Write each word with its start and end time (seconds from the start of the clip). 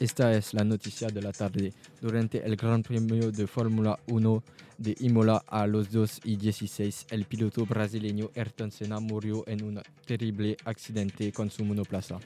Esta 0.00 0.32
es 0.32 0.54
la 0.54 0.62
noticia 0.62 1.08
de 1.08 1.20
la 1.20 1.32
tarde. 1.32 1.72
Durante 2.00 2.46
el 2.46 2.54
Gran 2.54 2.84
Premio 2.84 3.32
de 3.32 3.48
Fórmula 3.48 3.98
1 4.06 4.44
de 4.78 4.94
Imola 5.00 5.42
a 5.48 5.66
los 5.66 5.90
2 5.90 6.20
y 6.22 6.36
16, 6.36 7.06
el 7.10 7.24
piloto 7.24 7.66
brasileño 7.66 8.30
Ayrton 8.36 8.70
Senna 8.70 9.00
murió 9.00 9.42
en 9.48 9.64
un 9.64 9.82
terrible 10.06 10.56
accidente 10.64 11.32
con 11.32 11.50
su 11.50 11.64
monoplaza. 11.64 12.20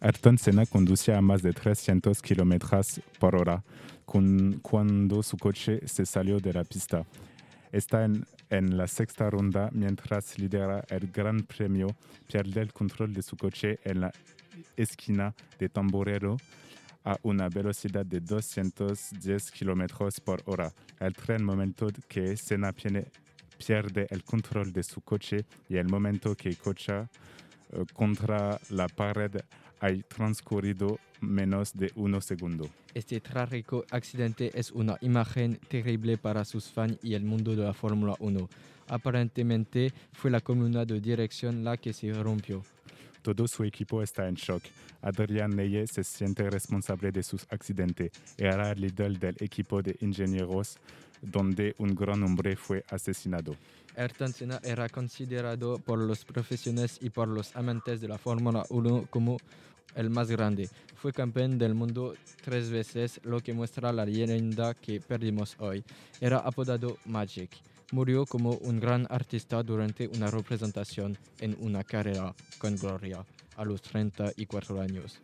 Ayrton 0.00 0.38
Senna 0.38 0.64
conducía 0.64 1.18
a 1.18 1.20
más 1.20 1.42
de 1.42 1.52
300 1.52 2.22
kilómetros 2.22 3.02
por 3.18 3.36
hora 3.36 3.62
cuando 4.06 5.22
su 5.22 5.36
coche 5.36 5.86
se 5.86 6.06
salió 6.06 6.40
de 6.40 6.54
la 6.54 6.64
pista. 6.64 7.04
Está 7.72 8.06
en, 8.06 8.24
en, 8.48 8.78
la 8.78 8.86
sexta 8.86 9.28
ronda 9.28 9.68
mientras 9.72 10.38
lidera 10.38 10.82
el 10.88 11.10
Gran 11.12 11.40
Premio, 11.40 11.88
pierde 12.26 12.62
el 12.62 12.72
control 12.72 13.12
de 13.12 13.20
su 13.20 13.36
coche 13.36 13.80
en 13.84 14.00
la 14.00 14.12
esquina 14.78 15.34
de 15.58 15.68
Tamborero 15.68 16.38
a 17.08 17.18
una 17.22 17.48
velocidad 17.48 18.04
de 18.04 18.20
210 18.20 19.50
km 19.50 20.20
por 20.20 20.42
hora. 20.44 20.70
El 21.00 21.14
tren 21.14 21.42
momento 21.42 21.88
que 22.06 22.36
Senna 22.36 22.70
pierde 22.72 24.06
el 24.10 24.22
control 24.22 24.72
de 24.72 24.82
su 24.82 25.00
coche 25.00 25.46
y 25.70 25.76
el 25.76 25.88
momento 25.88 26.34
que 26.34 26.54
cocha 26.56 27.08
uh, 27.72 27.86
contra 27.94 28.60
la 28.68 28.88
pared 28.88 29.36
ha 29.80 29.88
transcurrido 30.06 30.98
menos 31.22 31.72
de 31.72 31.90
un 31.94 32.20
segundo. 32.20 32.68
Este 32.92 33.20
trágico 33.20 33.86
accidente 33.90 34.50
es 34.54 34.70
una 34.70 34.98
imagen 35.00 35.58
terrible 35.68 36.18
para 36.18 36.44
sus 36.44 36.68
fans 36.68 36.98
y 37.02 37.14
el 37.14 37.24
mundo 37.24 37.56
de 37.56 37.64
la 37.64 37.72
Fórmula 37.72 38.16
1. 38.18 38.48
Aparentemente 38.88 39.94
fue 40.12 40.30
la 40.30 40.40
columna 40.40 40.84
de 40.84 41.00
dirección 41.00 41.64
la 41.64 41.78
que 41.78 41.94
se 41.94 42.12
rompió. 42.12 42.62
Todo 43.22 43.46
su 43.48 43.64
equipo 43.64 44.02
está 44.02 44.28
en 44.28 44.34
shock. 44.34 44.62
Adrián 45.02 45.50
Neye 45.50 45.86
se 45.86 46.04
siente 46.04 46.48
responsable 46.50 47.12
de 47.12 47.22
sus 47.22 47.46
accidentes. 47.50 48.10
Era 48.36 48.72
el 48.72 48.80
líder 48.80 49.18
del 49.18 49.36
equipo 49.40 49.82
de 49.82 49.96
ingenieros 50.00 50.78
donde 51.22 51.74
un 51.78 51.94
gran 51.94 52.22
hombre 52.22 52.56
fue 52.56 52.84
asesinado. 52.90 53.56
Ayrton 53.96 54.32
Senna 54.32 54.60
era 54.62 54.88
considerado 54.88 55.78
por 55.78 55.98
los 55.98 56.24
profesionales 56.24 56.98
y 57.00 57.10
por 57.10 57.26
los 57.28 57.54
amantes 57.56 58.00
de 58.00 58.08
la 58.08 58.18
Fórmula 58.18 58.64
1 58.70 59.08
como 59.10 59.38
el 59.96 60.10
más 60.10 60.30
grande. 60.30 60.68
Fue 60.96 61.12
campeón 61.12 61.58
del 61.58 61.74
mundo 61.74 62.14
tres 62.44 62.70
veces, 62.70 63.20
lo 63.24 63.40
que 63.40 63.52
muestra 63.52 63.92
la 63.92 64.04
leyenda 64.04 64.74
que 64.74 65.00
perdimos 65.00 65.56
hoy. 65.58 65.82
Era 66.20 66.38
apodado 66.38 66.98
Magic 67.06 67.50
murió 67.92 68.26
como 68.26 68.52
un 68.52 68.80
gran 68.80 69.06
artista 69.10 69.62
durante 69.62 70.08
una 70.08 70.30
representación 70.30 71.16
en 71.40 71.56
una 71.60 71.84
carrera 71.84 72.34
con 72.58 72.76
gloria 72.76 73.24
a 73.56 73.64
los 73.64 73.82
34 73.82 74.80
años. 74.80 75.20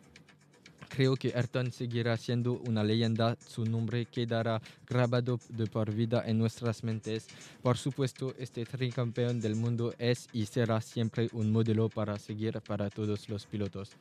Creo 0.89 1.15
que 1.15 1.33
Ayrton 1.35 1.71
seguirá 1.71 2.15
siendo 2.15 2.53
una 2.53 2.83
leyenda, 2.83 3.37
su 3.45 3.65
nombre 3.65 4.05
quedará 4.05 4.61
grabado 4.87 5.39
de 5.49 5.65
por 5.67 5.93
vida 5.93 6.23
en 6.25 6.37
nuestras 6.37 6.83
mentes. 6.83 7.27
Por 7.61 7.77
supuesto, 7.77 8.33
este 8.37 8.65
tricampeón 8.65 9.41
del 9.41 9.55
mundo 9.55 9.93
es 9.97 10.27
y 10.31 10.45
será 10.45 10.79
siempre 10.81 11.29
un 11.33 11.51
modelo 11.51 11.89
para 11.89 12.17
seguir 12.19 12.61
para 12.61 12.89
todos 12.89 13.27
los 13.29 13.45
pilotos. 13.45 13.91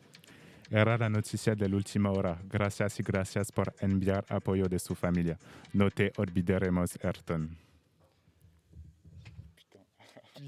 Era 0.70 0.96
la 0.96 1.08
noticia 1.08 1.54
de 1.54 1.68
la 1.68 1.76
última 1.76 2.10
hora. 2.10 2.40
Gracias 2.50 2.98
y 3.00 3.02
gracias 3.02 3.52
por 3.52 3.74
enviar 3.80 4.24
apoyo 4.28 4.66
de 4.66 4.78
su 4.78 4.94
familia. 4.94 5.38
No 5.72 5.90
te 5.90 6.12
olvidaremos, 6.16 6.98
Ayrton. 7.02 7.56